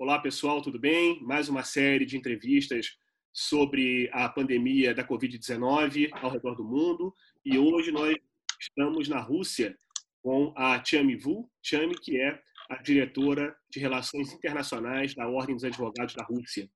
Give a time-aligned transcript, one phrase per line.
[0.00, 1.20] Olá, pessoal, tudo bem?
[1.24, 2.96] Mais uma série de entrevistas
[3.32, 7.12] sobre a pandemia da Covid-19 ao redor do mundo.
[7.44, 8.14] E hoje nós
[8.60, 9.76] estamos na Rússia
[10.22, 12.40] com a Chami Vu, Chami, que é
[12.70, 16.70] a diretora de Relações Internacionais da Ordem dos Advogados da Rússia.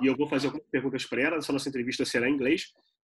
[0.00, 2.72] E eu vou fazer algumas perguntas para ela, essa nossa entrevista será em inglês,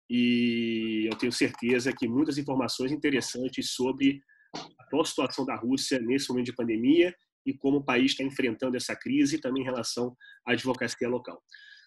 [0.07, 4.21] e eu tenho certeza que muitas informações interessantes sobre
[4.55, 7.11] a atual situação da Rússia nesse momento de pandemia
[7.47, 10.15] e como o país está enfrentando essa crise, também em relação
[10.45, 11.41] à advocacia local.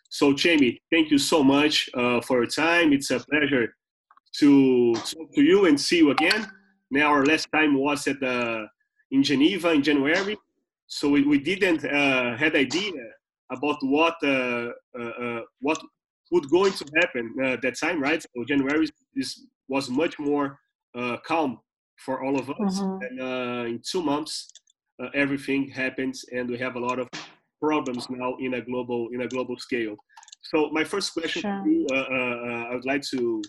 [0.09, 2.93] So, Jamie, thank you so much uh, for your time.
[2.93, 3.73] It's a pleasure
[4.41, 6.47] to talk to you and see you again.
[6.91, 8.67] Now, our last time was at the,
[9.13, 10.37] in Geneva in January,
[10.89, 12.93] so we, we didn't uh, had idea
[13.53, 15.79] about what uh, uh, uh what
[16.33, 18.23] would going to happen uh, that time, right?
[18.23, 20.59] So January is, was much more
[20.97, 21.61] uh, calm
[21.97, 23.21] for all of us, mm-hmm.
[23.21, 24.49] and in two months
[25.03, 27.09] uh, everything happens and we have a lot of
[27.61, 29.97] problems now in a global in a global scale.
[30.43, 31.63] So my first question sure.
[31.67, 33.43] you, uh, uh, i would like to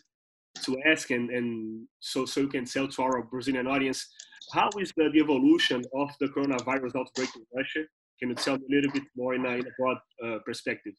[0.66, 4.06] to ask and, and so so you can tell to our brazilian audience
[4.54, 7.84] how is the, the evolution of the coronavirus outbreak in russia?
[8.20, 10.94] Can you tell me a little bit more in a, in a broad uh, perspective?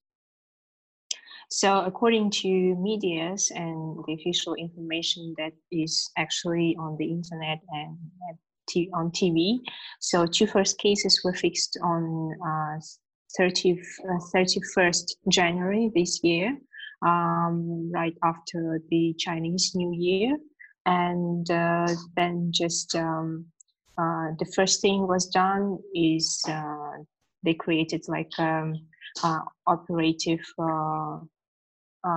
[1.51, 7.99] So, according to media's and the official information that is actually on the internet and
[8.95, 9.59] on TV.
[10.01, 12.81] So two first cases were fixed on uh,
[13.37, 16.57] 30, uh, 31st January this year,
[17.07, 20.37] um, right after the Chinese New Year.
[20.85, 23.47] And uh, then just um,
[23.99, 26.99] uh, the first thing was done is uh,
[27.45, 28.75] they created like um,
[29.23, 30.41] uh, operative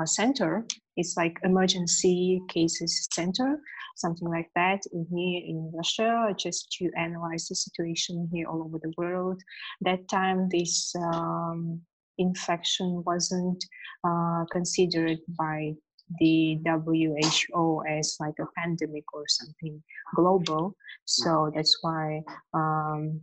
[0.05, 0.65] center.
[0.97, 3.59] It's like emergency cases center,
[3.95, 8.79] something like that in here in Russia, just to analyze the situation here all over
[8.79, 9.41] the world.
[9.81, 11.81] That time, this um,
[12.17, 13.63] infection wasn't
[14.03, 15.75] uh, considered by
[16.19, 19.81] the WHO as like a pandemic or something
[20.16, 20.75] global.
[21.06, 22.22] So that's why
[22.53, 23.22] um,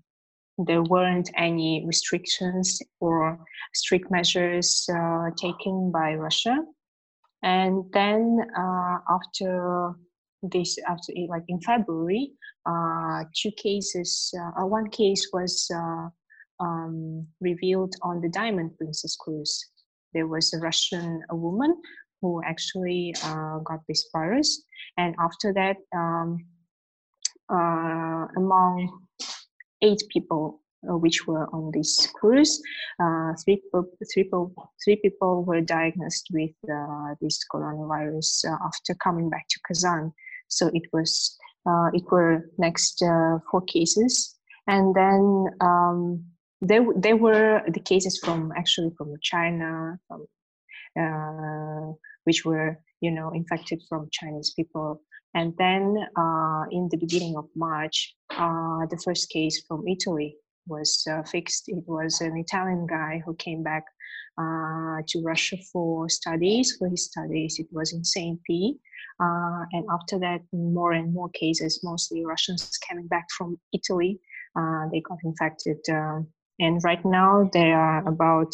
[0.58, 3.38] there weren't any restrictions or
[3.74, 6.58] strict measures uh, taken by Russia.
[7.42, 9.94] And then uh, after
[10.42, 12.32] this, after like in February,
[12.66, 16.08] uh, two cases, uh, uh, one case was uh,
[16.60, 19.70] um, revealed on the Diamond Princess cruise.
[20.14, 21.80] There was a Russian a woman
[22.20, 23.14] who actually
[23.64, 24.62] got this virus,
[24.96, 26.44] and after that, um,
[28.36, 28.88] among
[29.82, 32.60] eight people uh, which were on this cruise.
[33.00, 33.84] Uh, three, people,
[34.84, 40.12] three, people, were diagnosed with uh, this coronavirus uh, after coming back to Kazan.
[40.48, 46.24] So it was uh, it were next uh, four cases, and then um,
[46.60, 50.26] there there were the cases from actually from China, from,
[52.24, 55.00] which were you know infected from Chinese people
[55.34, 60.36] and then uh, in the beginning of March, uh, the first case from Italy
[60.66, 61.64] was uh, fixed.
[61.68, 63.84] It was an Italian guy who came back
[64.38, 66.76] uh, to Russia for studies.
[66.76, 68.40] For his studies, it was in St.
[68.44, 68.78] P.
[69.20, 74.18] Uh, and after that, more and more cases, mostly Russians coming back from Italy,
[74.56, 75.78] uh, they got infected.
[75.88, 78.52] and right now, there are about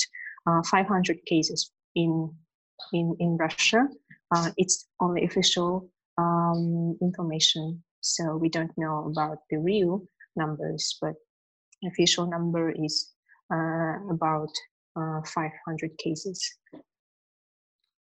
[0.71, 2.31] 500 cases in
[2.93, 3.89] in in Russia.
[4.57, 7.83] it's only official um, information.
[8.01, 10.03] So we don't know about the real
[10.37, 11.15] numbers, but
[11.87, 13.13] official number is
[13.53, 14.51] uh, about
[14.97, 16.41] uh, 500 cases.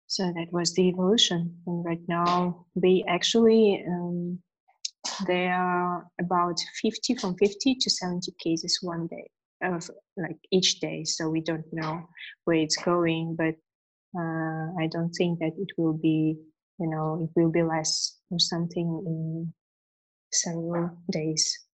[0.07, 1.57] So that was the evolution.
[1.67, 4.39] And right now, we actually um,
[5.27, 9.31] there are about 50 from 50 to 70 cases one day
[9.63, 11.05] of like each day.
[11.05, 12.09] So we don't know
[12.45, 13.55] where it's going, but
[14.19, 16.37] uh, I don't think that it will be
[16.79, 19.53] you know it will be less or something in
[20.33, 21.66] several days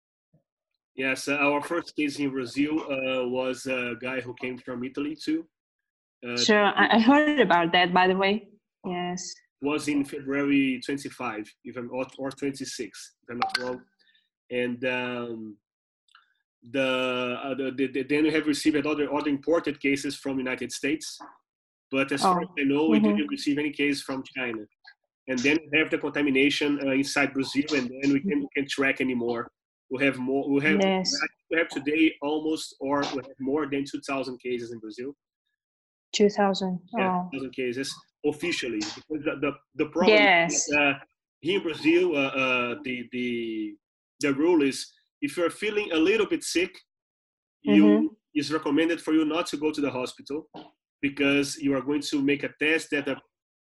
[0.95, 5.15] yes uh, our first case in brazil uh, was a guy who came from italy
[5.15, 5.45] too
[6.27, 8.47] uh, sure I, I heard about that by the way
[8.85, 13.81] yes was in february 25 even or, or 26 if i'm not wrong
[14.49, 15.55] and um,
[16.71, 21.17] the, uh, the, the, then we have received other other imported cases from united states
[21.89, 22.33] but as oh.
[22.33, 23.15] far as i know we mm-hmm.
[23.15, 24.63] didn't receive any case from china
[25.27, 28.67] and then we have the contamination uh, inside Brazil, and then we can, we can
[28.67, 29.49] track anymore.
[29.91, 30.49] We have more.
[30.49, 31.13] We have yes.
[31.49, 35.13] we have today almost, or we have more than two thousand cases in Brazil.
[36.13, 36.79] Two thousand.
[36.97, 37.93] Yeah, two thousand cases
[38.25, 38.79] officially.
[38.79, 40.53] Because the the, the problem yes.
[40.53, 40.93] is uh,
[41.41, 43.75] here in Brazil, uh, uh, the the
[44.21, 44.87] the rule is
[45.21, 46.71] if you're feeling a little bit sick,
[47.61, 48.05] you mm-hmm.
[48.33, 50.49] it's recommended for you not to go to the hospital
[51.01, 53.17] because you are going to make a test that a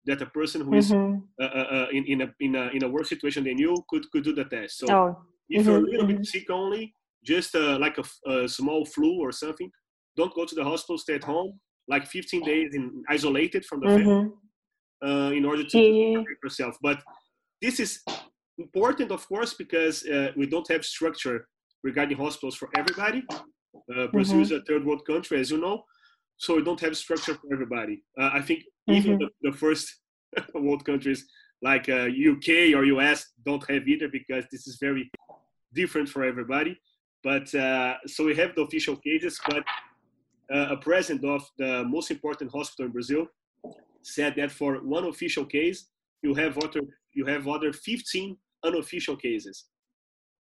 [0.05, 1.23] that a person who is Mhm.
[1.39, 4.09] uh, uh, uh, in, in a in a in a worse situation than you could
[4.11, 4.79] could do the test.
[4.79, 5.17] So Oh,
[5.49, 6.93] if you're a little bit sick only,
[7.23, 9.71] just uh, like a small flu or something,
[10.15, 10.97] don't go to the hospital.
[10.97, 14.31] Stay at home, like 15 days in isolated from the family, mhm.
[15.05, 16.77] uh, in order to Yeah, protect yourself.
[16.81, 17.03] But
[17.61, 18.03] this is
[18.57, 21.47] important, of course, because uh, we don't have structure
[21.83, 23.23] regarding hospitals for everybody.
[23.95, 25.83] Uh, Brazil is a third world country, as you know,
[26.37, 28.03] so we don't have structure for everybody.
[28.19, 29.19] Uh, I think even Mhm.
[29.19, 29.99] the, the first
[30.53, 31.25] world countries
[31.61, 35.09] like uh, UK or US don't have either because this is very
[35.73, 36.79] different for everybody.
[37.23, 39.63] But uh, so we have the official cases, but
[40.53, 43.27] uh, a president of the most important hospital in Brazil
[44.01, 45.87] said that for one official case,
[46.21, 46.81] you have other
[47.13, 49.65] you have other 15 unofficial cases.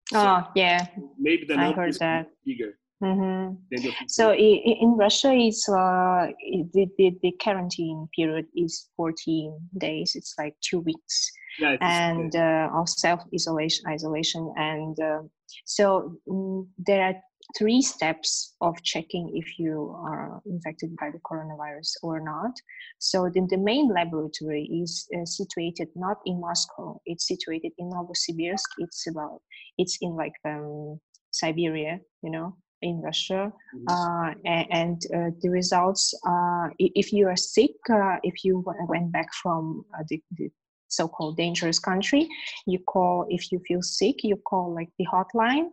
[0.09, 0.85] So Oh, yeah,
[1.19, 2.29] maybe the number is that.
[2.45, 4.07] bigger hmm official.
[4.07, 6.28] So in Russia, it's uh,
[6.74, 10.16] the, the the quarantine period is 14 days.
[10.16, 14.54] It's like two weeks, yeah, and uh, of self isolation isolation.
[14.57, 15.22] And uh,
[15.66, 17.16] so mm, there are
[17.57, 22.51] three steps of checking if you are infected by the coronavirus or not.
[23.00, 27.00] So the, the main laboratory is uh, situated not in Moscow.
[27.06, 28.69] It's situated in Novosibirsk.
[28.78, 29.42] It's about
[29.78, 31.00] it's in like um,
[31.31, 33.88] Siberia, you know, in Russia Mhm.
[33.94, 38.63] uh, and uh, the results uh, if you are sick uh, if you
[38.94, 40.51] went back from uh, the, the
[40.88, 42.24] so-called dangerous country
[42.68, 45.68] you call if you feel sick you call like the hotline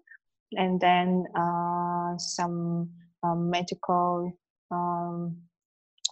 [0.63, 2.89] and then uh, some
[3.23, 4.33] um, medical
[4.71, 5.37] um,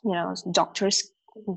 [0.05, 0.97] you know doctors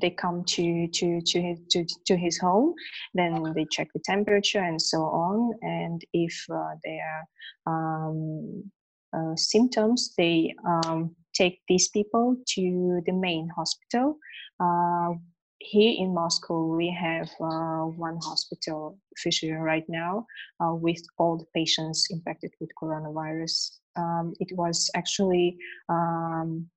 [0.00, 2.74] they come to to to his to, to his home
[3.14, 7.24] then they check the temperature and so on and if uh, they are
[7.66, 8.70] um,
[9.12, 14.18] uh, symptoms, they um, take these people to the main hospital.
[14.60, 15.10] Uh,
[15.58, 20.26] here in Moscow, we have uh, one hospital officially right now
[20.60, 23.78] uh, with all the patients infected with coronavirus.
[23.96, 25.56] Um, it was actually
[25.88, 26.68] um,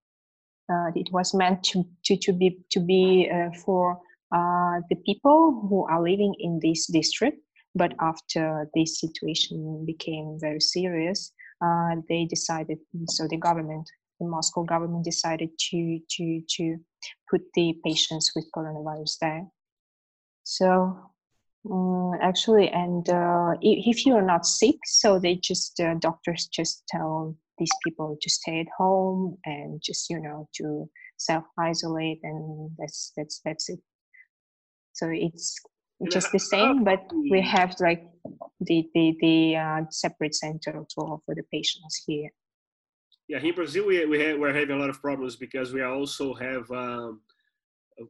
[0.70, 3.30] uh, it was meant to, to, to be to be
[3.64, 4.00] for
[4.32, 7.40] the people who are living in this district.
[7.76, 11.32] But after this situation became very serious,
[11.64, 12.80] uh, they decided.
[13.08, 16.78] So the government, the Moscow government, decided to to to
[17.30, 19.48] put the patients with coronavirus there.
[20.44, 20.98] So
[21.72, 26.84] um, actually, and uh, if you are not sick, so they just uh, doctors just
[26.88, 32.72] tell these people to stay at home and just you know to self isolate, and
[32.78, 33.80] that's that's that's it.
[34.94, 35.60] So it's
[36.12, 38.04] just the same, but we have like
[38.60, 42.30] the the the uh, separate center for for the patients here.
[43.28, 46.34] yeah, in Brazil we we have, we're having a lot of problems because we also
[46.34, 47.22] have um,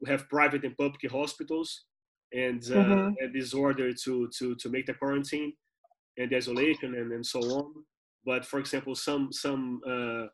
[0.02, 1.86] we have private and public hospitals,
[2.34, 3.16] and uh, Mhm.
[3.20, 5.54] and this order to to to make the quarantine
[6.18, 7.86] and the isolation and and so on.
[8.26, 10.28] But for example, some some uh,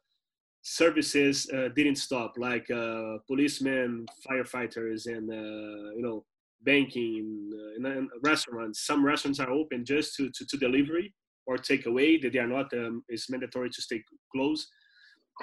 [0.64, 6.26] services uh, didn't stop, like uh, policemen, firefighters, and uh, you know
[6.64, 8.86] banking uh, and, and restaurants.
[8.86, 11.14] Some restaurants are open just to to, to delivery
[11.48, 12.22] or takeaway.
[12.22, 12.72] That they are not.
[12.74, 14.04] Um, it's mandatory to stay
[14.34, 14.68] closed.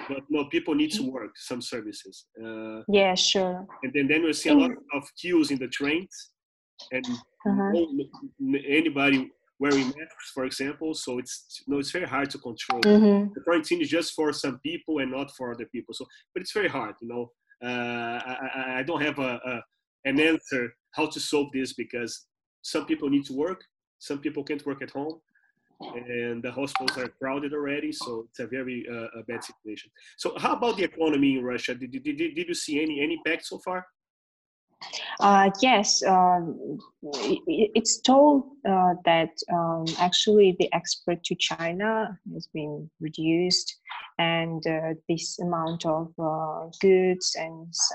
[0.07, 1.31] But no, people need to work.
[1.35, 3.65] Some services, uh, Yeah, sure.
[3.83, 6.31] and then then we see a lot of queues in the trains,
[6.91, 7.05] and
[7.49, 7.71] Uh-huh.
[8.79, 10.93] anybody wearing masks, for example.
[10.93, 13.33] So it's you know it's very hard to control Mhm.
[13.35, 15.93] the quarantine is just for some people and not for other people.
[15.93, 17.23] So, but it's very hard, you know.
[17.69, 19.53] Uh, I, I- I don't have a, a
[20.05, 22.25] an answer how to solve this because
[22.61, 23.63] some people need to work,
[23.99, 25.19] some people can't work at home,
[25.79, 27.91] and the hospitals are crowded already.
[27.91, 29.91] So it's a very uh, a bad situation.
[30.17, 31.75] So, how about the economy in Russia?
[31.75, 33.85] Did, did, did, did you see any any impact so far?
[35.19, 36.77] Uh, yes, um,
[37.13, 43.77] i- i- it's told uh, that um, actually the export to China has been reduced,
[44.17, 47.91] and uh, this amount of uh, goods and s-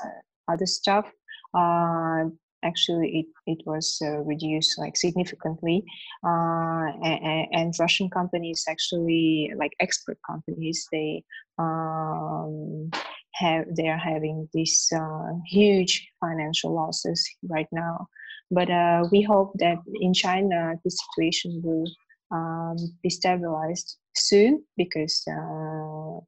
[0.49, 1.11] other stuff
[1.55, 2.25] uh,
[2.65, 5.85] actually it, it was uh, reduced like significantly
[6.27, 11.23] uh, and, and russian companies actually like export companies they
[11.59, 12.91] um,
[13.35, 18.07] have they are having these uh, huge financial losses right now.
[18.51, 21.87] But uh, we hope that in China the situation will
[22.31, 26.19] um, be stabilized soon because uh,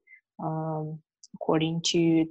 [0.45, 0.99] um,
[1.35, 2.27] according to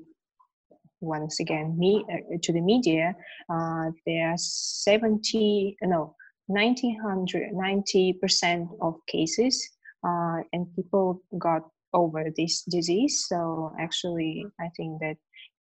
[1.05, 3.15] once again me uh, to the media
[3.49, 6.15] uh, there are 70 no
[6.47, 6.97] 90
[8.21, 11.63] percent of cases uh, and people got
[11.95, 13.25] over this disease.
[13.27, 15.17] So actually, I think that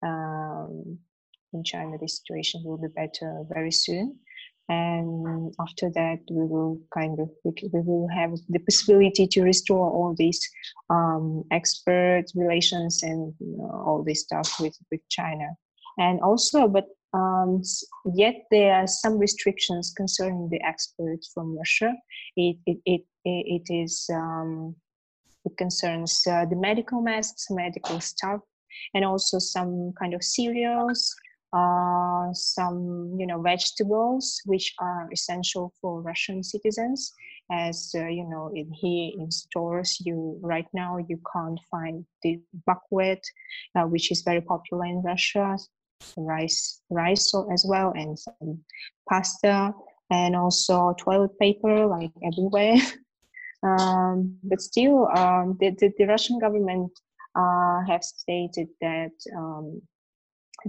[0.05, 0.97] um,
[1.53, 4.17] in China, the situation will be better very soon.
[4.69, 10.15] And after that, we will kind of we, will have the possibility to restore all
[10.17, 10.39] these
[10.89, 15.47] um, expert relations and you know, all this stuff with with China.
[15.97, 17.61] And also, but um,
[18.15, 21.93] yet there are some restrictions concerning the experts from Russia.
[22.37, 24.75] It it it, it is um,
[25.45, 28.39] it concerns uh, the medical masks, medical stuff,
[28.93, 31.13] and also some kind of cereals,
[32.33, 37.13] some you know vegetables which are essential for Russian citizens.
[37.51, 42.39] As uh, you know, in here in stores, you right now you can't find the
[42.65, 43.23] buckwheat,
[43.75, 45.57] uh, which is very popular in Russia
[46.17, 48.59] rice rice as well and some
[49.09, 49.73] pasta
[50.11, 52.75] and also toilet paper like everywhere
[53.63, 56.91] um, but still um, the, the, the, russian government
[57.35, 59.81] uh, have stated that um,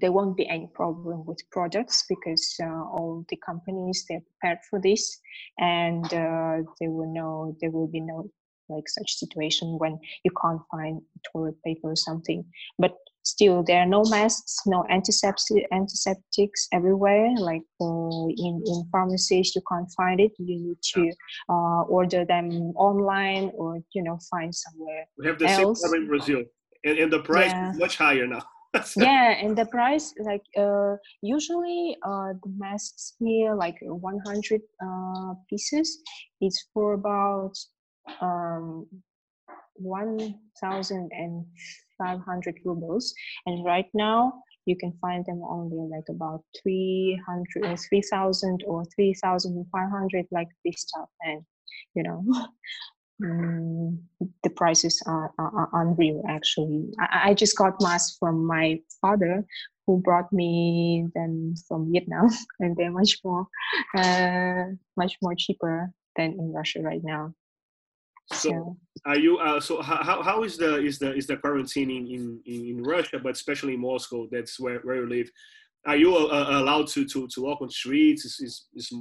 [0.01, 4.81] there won't be any problem with products because uh, all the companies they're prepared for
[4.81, 5.19] this
[5.59, 8.31] and uh, there will no there will be no
[8.69, 11.01] like such situation when you can't find
[11.33, 12.45] toilet paper or something.
[12.79, 17.31] But still there are no masks no antiseptic antiseptics everywhere.
[17.37, 20.33] Like uh, in in pharmacies you can't find it.
[20.39, 21.13] You need to
[21.49, 25.81] uh, order them online or you know find somewhere we have the else.
[25.81, 26.43] same problem in brazil.
[26.87, 27.71] And, and the price yeah.
[27.71, 28.43] is much higher now
[28.97, 36.01] yeah and the price like uh, usually uh, the masks here like 100 uh, pieces
[36.41, 37.53] is for about
[38.21, 38.87] um,
[39.77, 43.15] 1,500 rubles.
[43.47, 50.27] And right now, you can find them only like about 300, uh, 3,000 or 3,500,
[50.31, 51.09] like this stuff.
[51.23, 51.43] And,
[51.95, 52.25] you know,
[53.23, 53.99] mm,
[54.43, 56.91] the prices are, are, are, unreal actually.
[56.99, 59.45] I, I just got masks from my father
[59.87, 62.31] who brought me them from Vietnam,
[62.61, 63.47] and they're much more,
[63.97, 64.65] uh,
[64.97, 67.35] much more cheaper than in Russia right now.
[68.33, 69.39] So are you?
[69.39, 73.19] Uh, so how, how is the is the is the quarantine in, in, in Russia,
[73.19, 74.27] but especially in Moscow?
[74.31, 75.31] That's where, where you live.
[75.87, 78.25] Are you uh, uh allowed to, to, to walk on streets?
[78.25, 78.93] Is, is, is,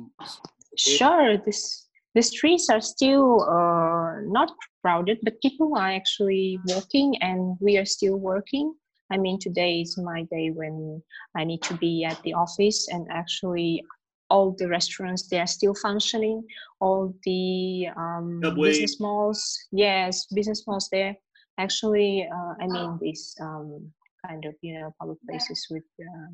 [0.77, 1.37] sure.
[1.37, 1.82] This
[2.15, 4.51] the streets are still uh, not
[4.81, 8.73] crowded, but people are actually walking, and we are still working.
[9.11, 11.01] I mean, today is my day when
[11.35, 13.83] I need to be at the office, and actually,
[14.29, 16.43] all the restaurants they are still functioning
[16.79, 21.15] all the um, business malls yes business malls there
[21.59, 23.91] actually uh, i mean these um,
[24.25, 26.29] kind of you know public places with uh,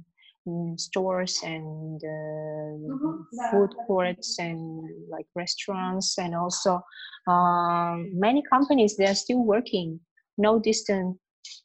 [0.78, 6.82] stores and uh, food courts and like restaurants and also
[7.28, 10.00] um, many companies they are still working.
[10.38, 11.18] No distant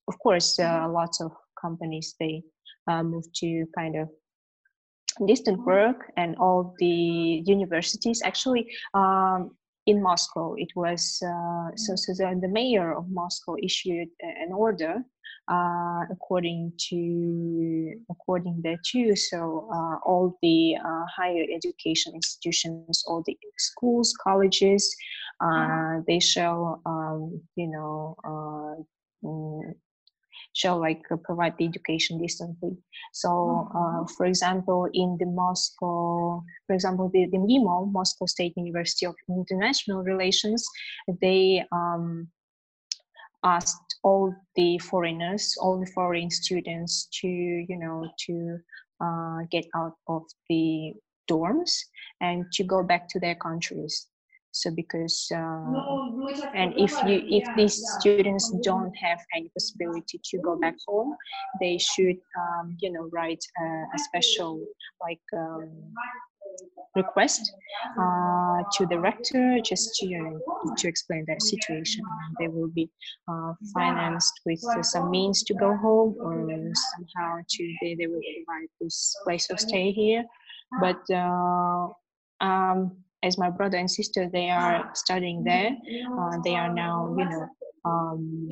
[0.09, 2.43] of course uh, lots of companies they
[2.89, 4.09] uh, move to kind of
[5.27, 8.21] distant work and all the universities.
[8.25, 10.55] Actually um, in Moscow.
[10.55, 15.05] It was uh, so, so the, the, mayor of Moscow issued an order
[15.49, 19.15] uh, according to according thereto.
[19.15, 24.95] So uh, all the uh, higher education institutions, all the schools, colleges,
[25.41, 28.87] uh, they shall um, you know.
[30.55, 32.77] Shall like uh, provide the education distantly.
[33.13, 33.77] So, mm-hmm.
[33.77, 39.15] uh, for example, in the Moscow, for example, the, the MGIMO, Moscow State University of
[39.29, 40.67] International Relations,
[41.21, 42.29] they um,
[43.45, 48.59] asked all the foreigners, all the foreign students to, you know, to
[49.01, 50.95] uh, get out of the
[51.31, 51.79] dorms
[52.21, 54.07] and to go back to their countries
[54.55, 55.81] so because uh,
[56.55, 61.15] and if you if these students don't have any possibility to go back home
[61.61, 64.65] they should um, you know write a, a special
[65.03, 65.69] like um,
[66.95, 67.53] request
[67.99, 70.39] uh, to the rector just to
[70.77, 72.05] to explain their situation.
[72.39, 72.89] They will be
[73.29, 76.47] uh, financed with uh, some means to go home or
[76.95, 80.25] somehow to they, they will provide this place of stay here.
[80.81, 81.89] But uh,
[82.41, 85.71] um, as my brother and sister they are studying there.
[86.19, 87.49] Uh, they are now you know
[87.85, 88.49] um,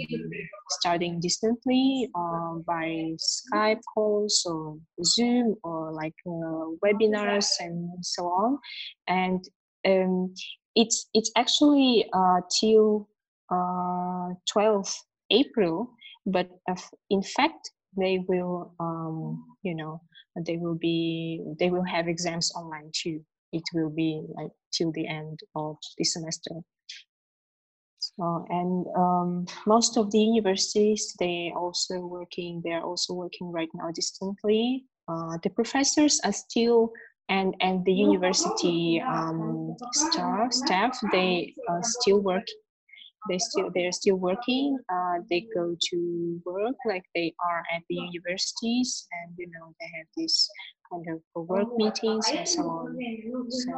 [0.71, 8.59] studying distantly uh, by Skype calls or Zoom or like uh, webinars and so on.
[9.09, 9.45] And
[9.87, 10.35] um,
[10.75, 13.09] it's it's actually uh, till
[13.51, 14.95] uh, 12th
[15.31, 15.91] April,
[16.27, 16.49] but
[17.11, 20.01] in fact they will um, you know
[20.47, 23.21] they will be they will have exams online too
[23.53, 26.63] it will be like till the end of the semester.
[28.21, 33.91] Uh, and um, most of the universities they also working they're also working right now
[33.95, 36.93] distantly uh, the professors are still
[37.29, 42.45] and and the university um, staff staff they are still work
[43.29, 47.95] they still they're still working uh, they go to work like they are at the
[47.95, 50.49] universities and you know they have this
[50.93, 51.07] kind
[51.37, 52.97] of work meetings and so on
[53.49, 53.73] so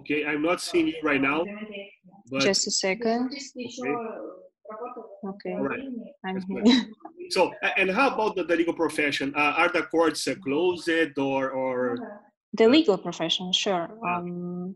[0.00, 1.44] Okay, I'm not seeing you right now.
[2.30, 3.94] But just a second okay.
[5.30, 5.80] okay Right.
[6.24, 6.86] i'm here.
[7.30, 9.32] So, and how about the, the legal profession?
[9.34, 10.88] Uh, are the courts uh, closed
[11.18, 11.98] or or
[12.52, 14.74] the legal profession sure um,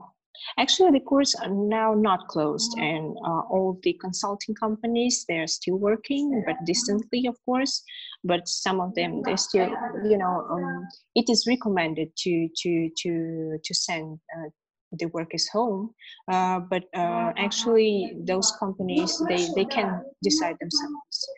[0.58, 5.76] actually the courts are now not closed and uh, all the consulting companies they're still
[5.76, 7.82] working but distantly of course
[8.24, 9.70] but some of them they still
[10.04, 14.48] you know um, it is recommended to to to to send uh,
[14.92, 15.94] the workers home
[16.32, 21.28] uh, but uh, actually those companies they they can decide themselves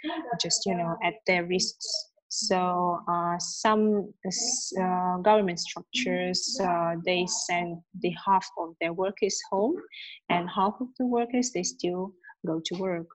[0.41, 4.15] just you know at their risks so uh, some
[4.81, 9.75] uh, government structures uh, they send the half of their workers home,
[10.29, 12.13] and half of the workers they still
[12.47, 13.09] go to work.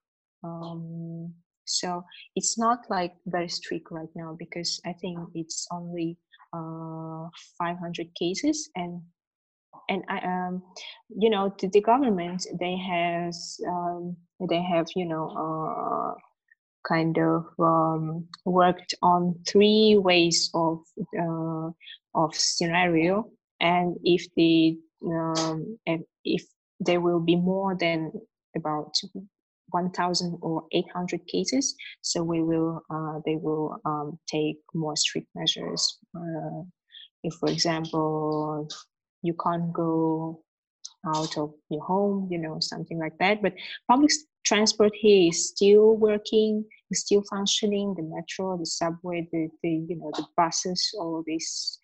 [0.43, 2.03] Um, so
[2.36, 6.17] it's not like very strict right now because I think it's only
[6.53, 9.01] uh, 500 cases and
[9.89, 10.63] and I, um,
[11.10, 14.17] you know the, the government they has um,
[14.50, 16.13] they have you know uh,
[16.87, 20.79] kind of um, worked on three ways of
[21.19, 21.69] uh,
[22.13, 23.29] of scenario.
[23.59, 25.77] And if the um,
[26.23, 26.43] if
[26.79, 28.11] there will be more than
[28.55, 28.93] about
[29.69, 35.97] 1000 or 800 cases so we will uh, they will um, take more strict measures.
[36.15, 36.63] Uh,
[37.23, 38.67] if for example
[39.21, 40.41] you can't go
[41.15, 43.41] out of your home you know something like that.
[43.41, 43.53] But
[43.87, 44.11] public
[44.45, 49.96] transport here is still working is still functioning the metro the subway the, the you
[49.98, 51.79] know the buses all this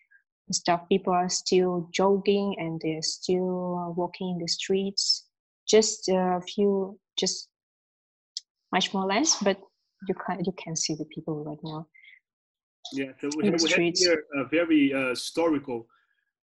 [0.50, 5.26] stuff people are still jogging and they're still walking in the streets
[5.66, 7.48] just a few just
[8.70, 9.58] much more less but
[10.08, 11.86] you can you can see the people right now
[12.92, 13.12] yeah?
[13.20, 15.86] So we In have, we have here a very uh, historical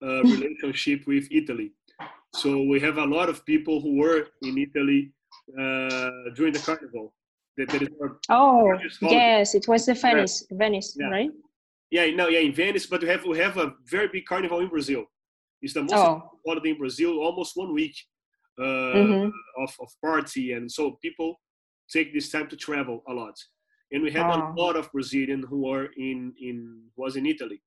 [0.03, 1.73] uh, relationship with Italy.
[2.35, 5.13] So we have a lot of people who were in Italy
[5.59, 7.15] uh, during the carnival.
[7.57, 11.09] That, that is our oh yes it was the venice venice Yeah.
[11.09, 11.31] right
[11.91, 14.69] Yeah, no, yeah, in Venice, but we have we have a very big carnival in
[14.69, 15.03] Brazil.
[15.63, 17.97] It's the most oh important holiday in Brazil, almost one week
[18.61, 19.31] uh, mhm.
[19.65, 21.31] of, of party, and so people
[21.95, 23.37] take this time to travel a lot.
[23.93, 24.37] And we had Ah.
[24.37, 26.57] a lot of Brazilian who were in in
[27.03, 27.61] was in Italy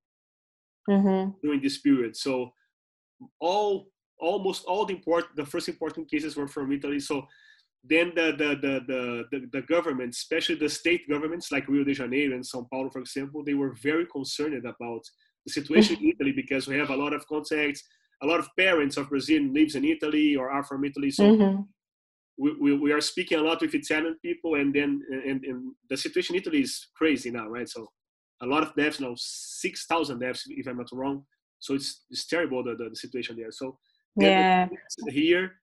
[0.88, 1.36] Mhm.
[1.44, 2.14] during this period.
[2.26, 2.34] So
[3.50, 3.72] all
[4.20, 7.00] almost all the import the first important cases were from Italy.
[7.00, 7.16] So
[7.84, 12.36] then the the the the, the, government, especially the state governments like Rio de Janeiro
[12.36, 15.02] and São Paulo, for example, they were very concerned about
[15.46, 17.84] the situation in Italy because we have a lot of contacts.
[18.22, 21.68] A lot of parents of Brazil lives in Italy or are from Italy, so Mhm.
[22.38, 25.98] we, we, we are speaking a lot with Italian people, and then and, and the
[25.98, 27.68] situation in Italy is crazy now, right?
[27.68, 27.92] So
[28.42, 31.26] a lot of deaths now, six thousand deaths if I'm not wrong.
[31.58, 33.52] So it's it's terrible the, the, the situation there.
[33.52, 33.80] So
[34.18, 34.68] yeah
[35.08, 35.61] here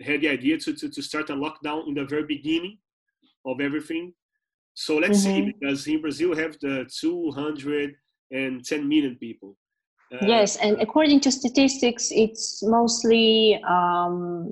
[0.00, 2.78] had the idea to, to, to start a lockdown in the very beginning
[3.44, 4.12] of everything.
[4.74, 5.52] So let's see, Mhm.
[5.52, 9.56] because in Brazil we have the 210 million people.
[10.12, 14.46] Uh, yes and according to statistics it's mostly um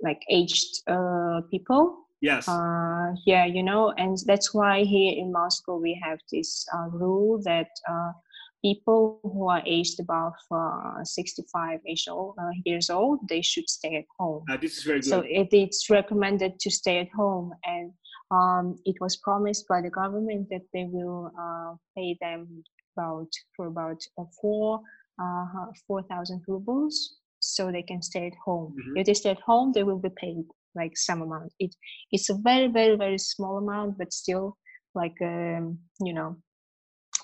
[0.00, 2.46] like aged uh people Yes.
[2.46, 7.40] uh yeah you know and that's why here in moscow we have this uh, rule
[7.44, 8.12] that uh
[8.62, 13.96] people who are aged above uh, 65 age old, uh, years old they should stay
[13.96, 15.10] at home Uh, this is very good.
[15.10, 17.92] so it, it's recommended to stay at home and
[18.30, 22.40] um, it was promised by the government that they will uh, pay them
[22.96, 24.80] about for about uh, four
[25.22, 25.44] uh,
[25.86, 26.94] four thousand rubles
[27.40, 28.98] so they can stay at home Mhm.
[29.00, 30.44] if they stay at home they will be paid
[30.80, 31.72] like some amount it
[32.14, 34.46] it's a very very very small amount but still
[35.00, 36.30] like um, you know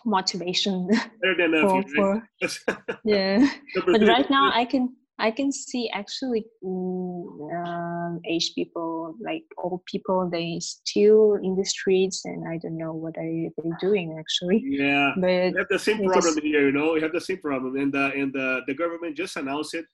[0.05, 0.89] motivation
[1.23, 2.59] Better than for, for right?
[3.05, 3.47] yeah
[3.91, 9.85] but right now i can i can see actually mm, um, aged people like old
[9.87, 13.23] people they still in the streets and i don't know what are
[13.63, 15.13] they doing actually yeah.
[15.17, 16.93] but we have the same problem is- here, you know.
[16.95, 19.87] We have the same problem, and uh, and uh, the government just announced it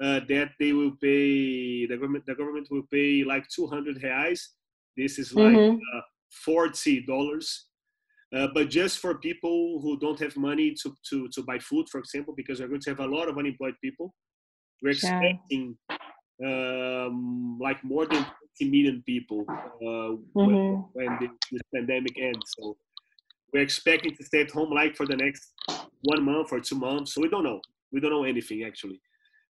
[0.00, 2.24] uh, that they will pay the government.
[2.26, 4.40] The government will pay like 200 reais.
[4.96, 5.78] This is like Mhm.
[5.96, 6.00] uh,
[6.30, 7.67] 40 dollars,
[8.34, 11.98] uh, but just for people who don't have money to to to buy food, for
[11.98, 14.14] example, because we're going to have a lot of unemployed people.
[14.82, 15.76] we're expecting
[16.44, 18.24] um, like more than
[18.60, 20.34] 20 million people uh, mm-hmm.
[20.34, 22.46] when, when this, this, pandemic ends.
[22.56, 22.76] So
[23.52, 25.52] we're expecting to stay at home like for the next
[26.02, 27.14] one month or two months.
[27.14, 27.60] So we don't know.
[27.92, 29.00] We don't know anything actually.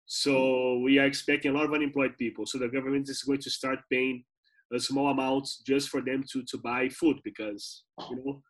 [0.05, 2.45] So we are expecting a lot of unemployed people.
[2.45, 4.25] So the government is going to start paying
[4.73, 8.41] a small amounts just for them to to buy food because you know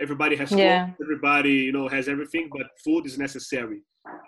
[0.00, 0.90] everybody has food, yeah.
[1.02, 3.80] everybody you know has everything, but food is necessary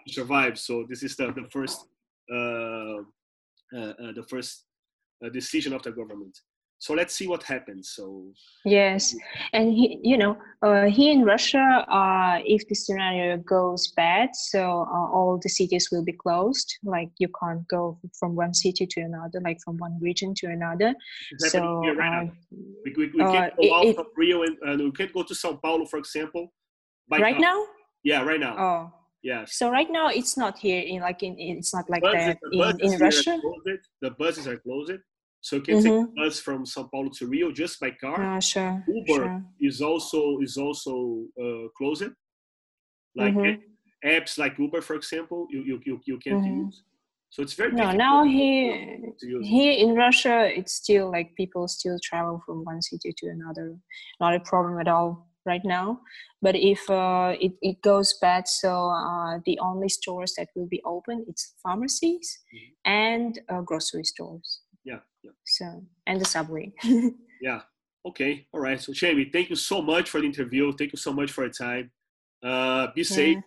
[0.06, 0.58] to survive.
[0.58, 1.87] So this is the the first
[2.32, 2.98] uh,
[3.74, 4.64] uh, uh, the first
[5.24, 6.38] uh, decision of the government
[6.83, 7.90] so let's see what happens.
[7.90, 8.33] So
[8.64, 9.14] yes.
[9.53, 11.64] And he, you know uh, here in russia
[11.99, 14.61] uh, if the scenario goes bad so
[14.97, 16.68] uh, all the cities will be closed.
[16.83, 20.92] Like you can't go from one city to another like from one region to another.
[21.38, 21.61] So
[21.95, 22.31] right uh,
[22.85, 25.53] we, we, we can't go out it, from rio and we can't go to sao
[25.62, 26.53] paulo for example
[27.12, 27.47] right car.
[27.49, 27.59] now.
[28.03, 28.55] yeah right now.
[28.59, 28.92] Oh.
[29.23, 29.45] Yeah.
[29.47, 32.92] So right now it's not here in like in it's not like buses, that in,
[32.92, 33.38] in Russia.
[34.01, 34.99] The buses are closed.
[35.42, 36.05] So you can mm-hmm.
[36.07, 38.22] take bus from Sao Paulo to Rio just by car.
[38.22, 38.85] Yeah, sure.
[38.88, 39.44] Uber sure.
[39.61, 42.05] is also is also uh, closed.
[43.16, 44.09] Like mm-hmm.
[44.09, 46.66] apps like Uber, for example, you you you, you can't mm-hmm.
[46.66, 46.83] use.
[47.31, 47.90] So it's very no.
[47.90, 48.98] Now here
[49.42, 53.76] here in Russia, it's still like people still travel from one city to another.
[54.20, 56.00] Not a problem at all right now.
[56.40, 60.83] But if uh, it, it goes bad, so uh, the only stores that will be
[60.85, 62.92] open it's pharmacies mm-hmm.
[62.92, 64.62] and uh, grocery stores.
[65.22, 65.30] Yeah, yeah.
[65.44, 66.72] So and the subway.
[67.42, 67.61] yeah.
[68.06, 68.46] Okay.
[68.52, 68.80] All right.
[68.80, 70.72] So Jamie, thank you so much for the interview.
[70.72, 71.90] Thank you so much for your time.
[72.42, 73.38] Uh, be safe.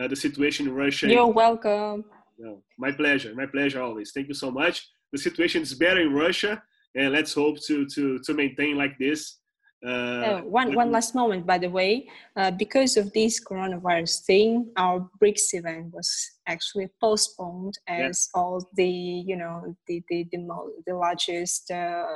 [0.00, 1.08] Uh, the situation in Russia.
[1.08, 2.04] You're welcome.
[2.38, 3.34] No, my pleasure.
[3.34, 4.12] My pleasure always.
[4.12, 4.88] Thank you so much.
[5.12, 6.62] The situation is better in Russia,
[6.94, 9.38] and let's hope to to to maintain like this
[9.86, 15.08] uh, one one last moment, by the way, uh, because of this coronavirus thing, our
[15.22, 16.10] BRICS event was
[16.48, 18.40] actually postponed as yeah.
[18.40, 22.06] all the you know the the the, mo- the largest uh,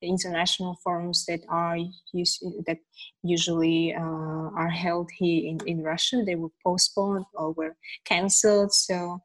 [0.00, 1.78] international forums that are
[2.14, 2.78] us- that
[3.24, 8.72] usually uh, are held here in in Russia they were postponed or were cancelled.
[8.72, 9.20] So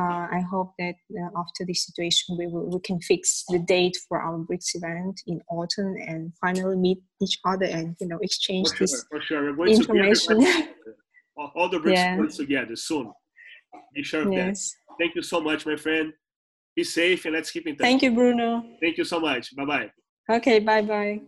[0.00, 3.96] uh, I hope that uh, after this situation, we will we can fix the date
[4.08, 8.68] for our BRICS event in autumn and finally meet each other and you know exchange
[8.70, 9.54] for this for sure.
[9.54, 10.36] We're information.
[11.56, 12.26] all the BRICS yeah.
[12.42, 13.12] together soon.
[13.94, 14.70] Be sure of yes.
[14.70, 14.94] that.
[15.00, 16.12] Thank you so much, my friend.
[16.76, 17.84] Be safe and let's keep in touch.
[17.84, 18.64] Thank you, Bruno.
[18.80, 19.54] Thank you so much.
[19.56, 19.90] Bye bye.
[20.30, 21.20] Okay, bye bye.